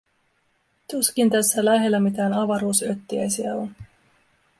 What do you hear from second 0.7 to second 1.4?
Tuskin